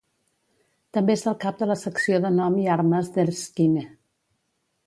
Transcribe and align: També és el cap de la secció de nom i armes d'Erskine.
També 0.97 1.15
és 1.17 1.25
el 1.31 1.37
cap 1.43 1.59
de 1.59 1.69
la 1.73 1.77
secció 1.83 2.21
de 2.25 2.33
nom 2.39 2.57
i 2.65 2.67
armes 2.79 3.15
d'Erskine. 3.19 3.89